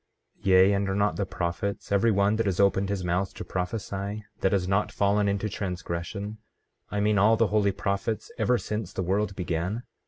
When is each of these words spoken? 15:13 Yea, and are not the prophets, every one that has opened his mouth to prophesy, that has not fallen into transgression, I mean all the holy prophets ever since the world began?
15:13 0.39 0.45
Yea, 0.47 0.73
and 0.73 0.89
are 0.89 0.95
not 0.95 1.15
the 1.15 1.27
prophets, 1.27 1.91
every 1.91 2.09
one 2.09 2.35
that 2.35 2.47
has 2.47 2.59
opened 2.59 2.89
his 2.89 3.03
mouth 3.03 3.35
to 3.35 3.43
prophesy, 3.43 4.25
that 4.39 4.51
has 4.51 4.67
not 4.67 4.91
fallen 4.91 5.27
into 5.27 5.47
transgression, 5.47 6.39
I 6.89 6.99
mean 6.99 7.19
all 7.19 7.37
the 7.37 7.49
holy 7.53 7.71
prophets 7.71 8.31
ever 8.39 8.57
since 8.57 8.91
the 8.93 9.03
world 9.03 9.35
began? 9.35 9.83